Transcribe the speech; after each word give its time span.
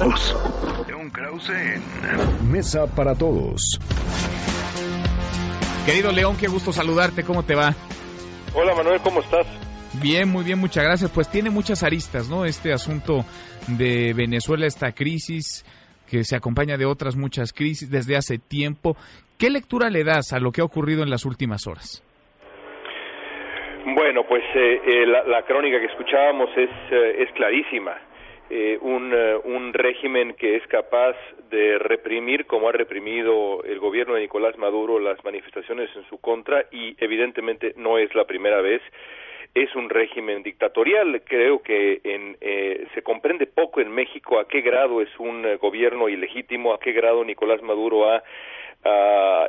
todos. 0.00 0.86
León 0.88 1.10
Krause 1.10 1.50
en 1.50 2.50
Mesa 2.50 2.86
para 2.94 3.14
Todos. 3.14 3.78
Querido 5.84 6.12
León, 6.12 6.36
qué 6.40 6.48
gusto 6.48 6.72
saludarte. 6.72 7.22
¿Cómo 7.22 7.44
te 7.44 7.54
va? 7.54 7.70
Hola 8.54 8.74
Manuel, 8.74 9.00
¿cómo 9.02 9.20
estás? 9.20 9.46
Bien, 10.00 10.28
muy 10.28 10.44
bien, 10.44 10.58
muchas 10.58 10.84
gracias. 10.84 11.10
Pues 11.10 11.30
tiene 11.30 11.50
muchas 11.50 11.82
aristas, 11.82 12.30
¿no? 12.30 12.44
Este 12.44 12.72
asunto 12.72 13.24
de 13.68 14.14
Venezuela, 14.14 14.66
esta 14.66 14.92
crisis 14.92 15.64
que 16.08 16.24
se 16.24 16.36
acompaña 16.36 16.76
de 16.76 16.86
otras 16.86 17.16
muchas 17.16 17.52
crisis 17.52 17.90
desde 17.90 18.16
hace 18.16 18.38
tiempo. 18.38 18.96
¿Qué 19.38 19.50
lectura 19.50 19.90
le 19.90 20.04
das 20.04 20.32
a 20.32 20.38
lo 20.38 20.50
que 20.50 20.60
ha 20.60 20.64
ocurrido 20.64 21.02
en 21.02 21.10
las 21.10 21.24
últimas 21.24 21.66
horas? 21.66 22.02
Bueno, 23.94 24.24
pues 24.28 24.42
eh, 24.54 24.80
eh, 24.86 25.06
la, 25.06 25.42
crónica 25.42 25.78
que 25.80 25.86
escuchábamos 25.86 26.50
es, 26.56 26.70
eh, 26.90 27.22
es 27.22 27.32
clarísima. 27.32 27.96
Un, 28.82 29.14
un, 29.44 29.72
régimen 29.72 30.34
que 30.34 30.56
es 30.56 30.66
capaz 30.66 31.14
de 31.50 31.78
reprimir, 31.78 32.46
como 32.46 32.68
ha 32.68 32.72
reprimido 32.72 33.62
el 33.62 33.78
gobierno 33.78 34.14
de 34.14 34.22
Nicolás 34.22 34.58
Maduro, 34.58 34.98
las 34.98 35.22
manifestaciones 35.24 35.88
en 35.94 36.04
su 36.08 36.18
contra, 36.18 36.66
y 36.72 36.96
evidentemente 36.98 37.74
no 37.76 37.98
es 37.98 38.12
la 38.14 38.24
primera 38.24 38.60
vez 38.60 38.82
es 39.54 39.74
un 39.74 39.90
régimen 39.90 40.42
dictatorial. 40.42 41.22
Creo 41.24 41.62
que 41.62 42.00
en, 42.04 42.36
eh, 42.40 42.86
se 42.94 43.02
comprende 43.02 43.46
poco 43.46 43.80
en 43.80 43.90
México 43.90 44.38
a 44.38 44.46
qué 44.46 44.60
grado 44.60 45.00
es 45.00 45.08
un 45.18 45.44
eh, 45.44 45.56
gobierno 45.56 46.08
ilegítimo, 46.08 46.72
a 46.72 46.80
qué 46.80 46.92
grado 46.92 47.24
Nicolás 47.24 47.62
Maduro 47.62 48.10
ha, 48.10 48.22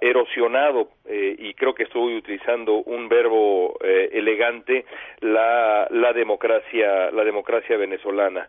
erosionado, 0.00 0.88
eh, 1.06 1.34
y 1.38 1.54
creo 1.54 1.74
que 1.74 1.84
estoy 1.84 2.16
utilizando 2.16 2.74
un 2.74 3.08
verbo 3.08 3.76
elegante, 3.80 4.84
la, 5.20 5.88
la, 5.90 6.12
democracia, 6.12 7.10
la 7.10 7.24
democracia 7.24 7.76
venezolana. 7.76 8.48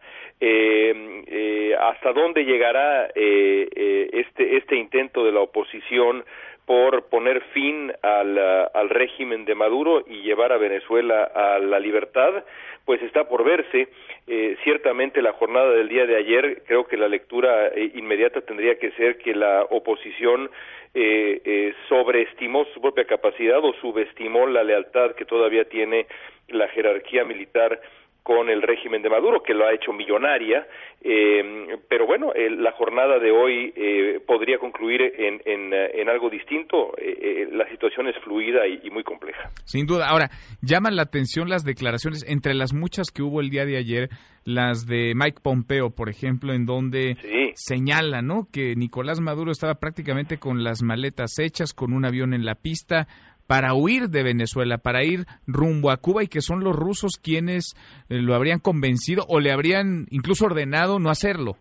¿Hasta 1.79 2.13
dónde 2.13 2.45
llegará 2.45 3.07
este, 3.15 4.57
este 4.57 4.75
intento 4.75 5.25
de 5.25 5.31
la 5.31 5.41
oposición 5.41 6.23
por 6.67 7.05
poner 7.05 7.41
fin 7.53 7.93
al, 8.01 8.37
uh, 8.37 8.77
al, 8.77 8.89
régimen 8.89 9.45
de 9.45 9.55
Maduro 9.55 10.03
y 10.05 10.21
llevar 10.21 10.51
a 10.51 10.57
Venezuela 10.57 11.23
a 11.23 11.59
la 11.59 11.79
libertad, 11.79 12.43
pues 12.83 13.01
está 13.01 13.23
por 13.29 13.45
verse. 13.45 13.87
Eh, 14.27 14.57
ciertamente 14.65 15.21
la 15.21 15.31
jornada 15.31 15.71
del 15.71 15.87
día 15.87 16.05
de 16.05 16.17
ayer, 16.17 16.63
creo 16.67 16.85
que 16.85 16.97
la 16.97 17.07
lectura 17.07 17.69
eh, 17.69 17.93
inmediata 17.95 18.41
tendría 18.41 18.77
que 18.77 18.91
ser 18.91 19.17
que 19.17 19.33
la 19.33 19.63
oposición 19.69 20.49
eh, 20.93 21.41
eh, 21.45 21.73
sobreestimó 21.87 22.65
su 22.73 22.81
propia 22.81 23.05
capacidad 23.05 23.63
o 23.63 23.71
subestimó 23.81 24.47
la 24.47 24.63
lealtad 24.63 25.11
que 25.15 25.25
todavía 25.25 25.65
tiene 25.65 26.07
la 26.47 26.67
jerarquía 26.69 27.23
militar 27.23 27.79
con 28.27 28.49
el 28.49 28.61
régimen 28.61 29.01
de 29.01 29.09
Maduro, 29.09 29.41
que 29.41 29.53
lo 29.53 29.65
ha 29.65 29.73
hecho 29.73 29.93
millonaria, 29.93 30.67
eh, 31.01 31.77
pero 31.87 32.05
bueno, 32.05 32.33
la 32.35 32.73
jornada 32.73 33.19
de 33.19 33.31
hoy 33.31 33.71
eh, 33.73 34.19
podría 34.27 34.57
concluir 34.57 35.01
en, 35.01 35.41
en, 35.45 35.73
en 35.73 36.09
algo 36.09 36.29
distinto. 36.29 36.91
Eh, 36.97 37.47
la 37.53 37.65
situación 37.69 38.09
es 38.09 38.17
fluida 38.25 38.67
y, 38.67 38.89
muy 38.89 39.03
compleja. 39.03 39.49
Sin 39.63 39.85
duda. 39.85 40.09
Ahora, 40.09 40.27
llaman 40.61 40.97
la 40.97 41.03
atención 41.03 41.47
las 41.47 41.63
declaraciones, 41.63 42.25
entre 42.27 42.53
las 42.53 42.73
muchas 42.73 43.11
que 43.11 43.23
hubo 43.23 43.39
el 43.39 43.49
día 43.49 43.65
de 43.65 43.77
ayer, 43.77 44.09
las 44.43 44.85
de 44.85 45.13
Mike 45.15 45.39
Pompeo, 45.41 45.91
por 45.91 46.09
ejemplo, 46.09 46.51
en 46.53 46.65
donde 46.65 47.15
señala 47.57 48.21
¿no? 48.21 48.47
que 48.51 48.75
Nicolás 48.75 49.19
Maduro 49.19 49.51
estaba 49.51 49.75
prácticamente 49.75 50.37
con 50.37 50.63
las 50.63 50.83
maletas 50.83 51.39
hechas, 51.39 51.73
con 51.73 51.91
un 51.91 52.05
avión 52.05 52.33
en 52.33 52.45
la 52.45 52.55
pista, 52.55 53.07
para 53.47 53.73
huir 53.73 54.09
de 54.09 54.23
Venezuela, 54.23 54.77
para 54.77 55.03
ir 55.03 55.25
rumbo 55.47 55.89
a 55.89 55.97
Cuba 55.97 56.23
y 56.23 56.27
que 56.27 56.41
son 56.41 56.63
los 56.63 56.75
rusos 56.75 57.13
quienes 57.21 57.73
eh, 58.09 58.21
lo 58.21 58.35
habrían 58.35 58.59
convencido 58.59 59.25
o 59.27 59.39
le 59.39 59.51
habrían 59.51 60.05
incluso 60.11 60.45
ordenado 60.45 60.99
no 60.99 61.09
hacerlo. 61.09 61.57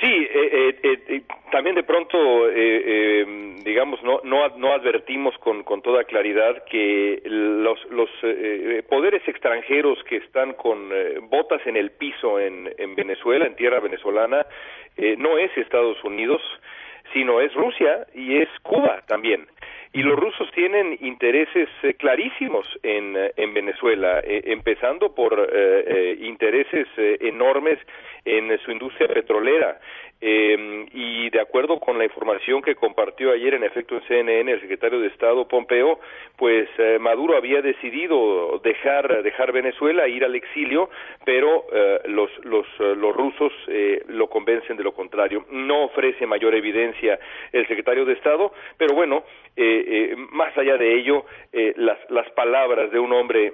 Sí, 0.00 0.28
eh, 0.30 0.78
eh, 0.82 1.22
también 1.50 1.74
de 1.74 1.82
pronto, 1.82 2.18
digamos, 3.64 4.02
no, 4.02 4.20
no, 4.24 4.48
no 4.56 4.72
advertimos 4.72 5.36
con, 5.38 5.62
con 5.62 5.80
toda 5.80 6.04
claridad 6.04 6.64
que 6.64 7.22
los, 7.24 7.82
los 7.90 8.10
poderes 8.88 9.26
extranjeros 9.26 10.02
que 10.04 10.16
están 10.16 10.52
con 10.52 10.90
botas 11.30 11.66
en 11.66 11.76
el 11.76 11.92
piso 11.92 12.38
en, 12.38 12.70
en 12.76 12.94
Venezuela, 12.94 13.46
en 13.46 13.56
tierra 13.56 13.80
venezolana, 13.80 14.44
no 15.16 15.38
es 15.38 15.56
Estados 15.56 16.02
Unidos, 16.04 16.42
sino 17.14 17.40
es 17.40 17.54
Rusia 17.54 18.06
y 18.14 18.36
es 18.36 18.48
Cuba 18.62 19.02
también 19.06 19.46
y 19.96 20.02
los 20.02 20.18
rusos 20.18 20.50
tienen 20.52 20.98
intereses 21.00 21.70
eh, 21.82 21.94
clarísimos 21.94 22.66
en, 22.82 23.16
eh, 23.16 23.32
en 23.38 23.54
Venezuela, 23.54 24.20
eh, 24.22 24.42
empezando 24.44 25.14
por 25.14 25.34
intereses 26.20 26.86
enormes 27.20 27.78
en 28.26 28.58
su 28.58 28.72
industria 28.72 29.08
petrolera. 29.08 29.80
Eh, 30.18 30.86
y 30.92 31.28
de 31.28 31.40
acuerdo 31.40 31.78
con 31.78 31.98
la 31.98 32.04
información 32.04 32.62
que 32.62 32.74
compartió 32.74 33.32
ayer 33.32 33.52
en 33.52 33.64
efecto 33.64 33.96
en 33.96 34.02
CNN 34.08 34.50
el 34.50 34.60
secretario 34.62 34.98
de 34.98 35.08
Estado 35.08 35.46
Pompeo, 35.46 36.00
pues 36.38 36.68
eh, 36.78 36.98
Maduro 36.98 37.36
había 37.36 37.60
decidido 37.60 38.58
dejar 38.64 39.22
dejar 39.22 39.52
Venezuela, 39.52 40.08
ir 40.08 40.24
al 40.24 40.34
exilio, 40.34 40.88
pero 41.24 41.66
eh, 41.70 42.00
los 42.06 42.30
los 42.44 42.66
los 42.78 43.14
rusos 43.14 43.52
lo 44.08 44.28
convencen 44.28 44.76
de 44.76 44.84
lo 44.84 44.92
contrario. 44.92 45.44
No 45.50 45.84
ofrece 45.84 46.26
mayor 46.26 46.54
evidencia 46.54 47.18
el 47.52 47.66
secretario 47.68 48.04
de 48.06 48.14
Estado, 48.14 48.52
pero 48.78 48.94
bueno, 48.94 49.24
más 50.32 50.56
allá 50.56 50.76
de 50.76 50.94
ello, 50.94 51.24
las 51.76 51.98
las 52.10 52.30
palabras 52.30 52.90
de 52.90 52.98
un 52.98 53.12
hombre 53.12 53.52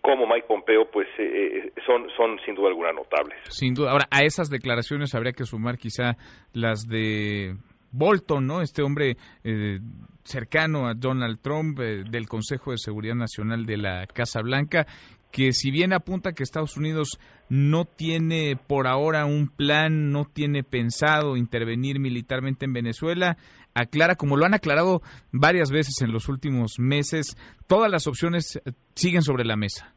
como 0.00 0.26
Mike 0.26 0.46
Pompeo, 0.48 0.90
pues 0.90 1.06
eh, 1.18 1.22
eh, 1.66 1.72
son, 1.86 2.06
son 2.16 2.38
sin 2.44 2.54
duda 2.54 2.68
alguna 2.68 2.92
notables. 2.92 3.38
Sin 3.48 3.74
duda. 3.74 3.92
Ahora, 3.92 4.06
a 4.10 4.22
esas 4.24 4.50
declaraciones 4.50 5.14
habría 5.14 5.32
que 5.32 5.44
sumar 5.44 5.78
quizá 5.78 6.16
las 6.52 6.86
de 6.88 7.56
Bolton, 7.92 8.46
¿no? 8.46 8.62
Este 8.62 8.82
hombre 8.82 9.16
eh, 9.44 9.78
cercano 10.24 10.88
a 10.88 10.94
Donald 10.94 11.40
Trump 11.40 11.78
del 11.78 12.28
Consejo 12.28 12.72
de 12.72 12.78
Seguridad 12.78 13.14
Nacional 13.14 13.64
de 13.64 13.76
la 13.76 14.06
Casa 14.06 14.42
Blanca, 14.42 14.86
que 15.30 15.52
si 15.52 15.70
bien 15.70 15.92
apunta 15.92 16.32
que 16.32 16.42
Estados 16.42 16.76
Unidos 16.76 17.18
no 17.48 17.84
tiene 17.84 18.56
por 18.56 18.86
ahora 18.86 19.26
un 19.26 19.48
plan, 19.48 20.10
no 20.10 20.24
tiene 20.24 20.62
pensado 20.62 21.36
intervenir 21.36 22.00
militarmente 22.00 22.64
en 22.64 22.72
Venezuela, 22.72 23.36
aclara, 23.76 24.16
como 24.16 24.36
lo 24.36 24.46
han 24.46 24.54
aclarado 24.54 25.02
varias 25.32 25.70
veces 25.70 26.00
en 26.00 26.10
los 26.10 26.28
últimos 26.28 26.78
meses, 26.78 27.36
todas 27.66 27.90
las 27.90 28.06
opciones 28.06 28.58
siguen 28.94 29.22
sobre 29.22 29.44
la 29.44 29.56
mesa. 29.56 29.95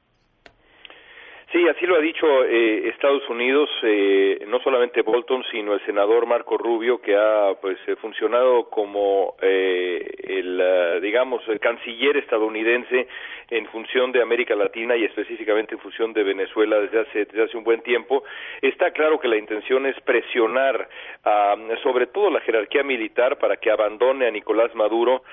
Sí, 1.51 1.67
así 1.67 1.87
lo 1.87 1.95
ha 1.95 1.99
dicho 1.99 2.45
eh, 2.45 2.89
Estados 2.89 3.27
Unidos, 3.27 3.71
eh, 3.81 4.45
no 4.47 4.59
solamente 4.59 5.01
Bolton, 5.01 5.43
sino 5.51 5.73
el 5.73 5.83
senador 5.83 6.27
Marco 6.27 6.59
Rubio, 6.59 7.01
que 7.01 7.15
ha 7.15 7.55
pues 7.59 7.79
eh, 7.87 7.95
funcionado 7.95 8.69
como 8.69 9.35
el, 9.41 11.01
digamos, 11.01 11.41
el 11.47 11.59
canciller 11.59 12.17
estadounidense 12.17 13.07
en 13.49 13.65
función 13.69 14.11
de 14.11 14.21
América 14.21 14.53
Latina 14.53 14.95
y 14.95 15.05
específicamente 15.05 15.73
en 15.73 15.81
función 15.81 16.13
de 16.13 16.21
Venezuela 16.21 16.79
desde 16.81 16.99
hace, 16.99 17.25
desde 17.25 17.43
hace 17.45 17.57
un 17.57 17.63
buen 17.63 17.81
tiempo. 17.81 18.23
Está 18.61 18.91
claro 18.91 19.19
que 19.19 19.27
la 19.27 19.37
intención 19.37 19.87
es 19.87 19.99
presionar 20.01 20.87
a, 21.23 21.55
sobre 21.81 22.05
todo 22.05 22.29
la 22.29 22.41
jerarquía 22.41 22.83
militar 22.83 23.39
para 23.39 23.57
que 23.57 23.71
abandone 23.71 24.27
a 24.27 24.31
Nicolás 24.31 24.75
Maduro, 24.75 25.23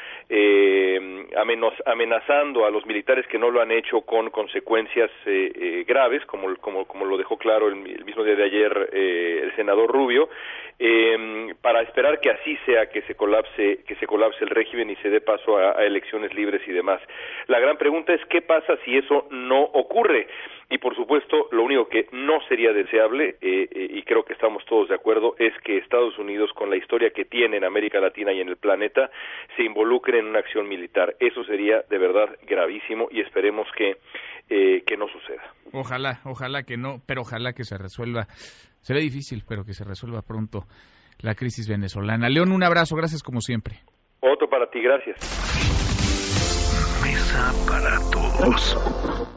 amenazando 1.84 2.64
a 2.64 2.70
los 2.70 2.86
militares 2.86 3.26
que 3.26 3.38
no 3.38 3.50
lo 3.50 3.60
han 3.60 3.70
hecho 3.70 4.00
con 4.00 4.30
consecuencias 4.30 5.10
graves 5.86 6.06
como, 6.24 6.54
como, 6.56 7.04
lo 7.04 7.18
dejó 7.18 7.36
claro 7.36 7.68
el, 7.68 7.76
mismo 7.76 8.24
día 8.24 8.36
de 8.36 8.44
ayer 8.44 8.90
eh, 8.92 9.40
el 9.42 9.56
senador 9.56 9.90
Rubio, 9.90 10.28
eh, 10.78 11.54
para 11.60 11.82
esperar 11.82 12.20
que 12.20 12.30
así 12.30 12.56
sea 12.66 12.86
que 12.90 13.02
se 13.02 13.14
colapse, 13.14 13.82
que 13.86 13.96
se 13.96 14.06
colapse 14.06 14.44
el 14.44 14.50
régimen 14.50 14.90
y 14.90 14.96
se 14.96 15.10
dé 15.10 15.20
paso 15.20 15.56
a, 15.56 15.84
elecciones 15.84 16.34
libres 16.34 16.62
y 16.66 16.72
demás. 16.72 17.00
La 17.46 17.58
gran 17.58 17.76
pregunta 17.76 18.12
es 18.12 18.24
qué 18.26 18.42
pasa 18.42 18.76
si 18.84 18.96
eso 18.96 19.26
no 19.30 19.62
ocurre. 19.62 20.28
Y 20.68 20.78
por 20.78 20.96
supuesto, 20.96 21.48
lo 21.52 21.62
único 21.62 21.88
que 21.88 22.08
no 22.10 22.40
sería 22.48 22.72
deseable, 22.72 23.36
eh, 23.40 23.68
eh, 23.70 23.88
y 23.88 24.02
creo 24.02 24.24
que 24.24 24.32
estamos 24.32 24.64
todos 24.64 24.88
de 24.88 24.96
acuerdo, 24.96 25.36
es 25.38 25.56
que 25.62 25.78
Estados 25.78 26.18
Unidos, 26.18 26.52
con 26.54 26.70
la 26.70 26.76
historia 26.76 27.10
que 27.10 27.24
tiene 27.24 27.58
en 27.58 27.64
América 27.64 28.00
Latina 28.00 28.32
y 28.32 28.40
en 28.40 28.48
el 28.48 28.56
planeta, 28.56 29.10
se 29.56 29.62
involucre 29.62 30.18
en 30.18 30.26
una 30.26 30.40
acción 30.40 30.68
militar. 30.68 31.14
Eso 31.20 31.44
sería 31.44 31.84
de 31.88 31.98
verdad 31.98 32.36
gravísimo 32.42 33.06
y 33.12 33.20
esperemos 33.20 33.68
que, 33.76 33.96
eh, 34.48 34.82
que 34.86 34.96
no 34.96 35.06
suceda. 35.08 35.42
Ojalá, 35.72 36.20
ojalá 36.24 36.62
que 36.62 36.76
no, 36.76 37.00
pero 37.06 37.22
ojalá 37.22 37.52
que 37.52 37.64
se 37.64 37.76
resuelva. 37.76 38.26
Será 38.80 39.00
difícil, 39.00 39.44
pero 39.48 39.64
que 39.64 39.72
se 39.72 39.84
resuelva 39.84 40.22
pronto 40.22 40.64
la 41.20 41.34
crisis 41.34 41.68
venezolana. 41.68 42.28
León, 42.28 42.52
un 42.52 42.62
abrazo, 42.62 42.94
gracias 42.96 43.22
como 43.22 43.40
siempre. 43.40 43.80
Otro 44.20 44.48
para 44.48 44.68
ti, 44.70 44.80
gracias. 44.80 45.18
Mesa 47.02 47.52
para 47.68 47.98
todos. 48.10 49.36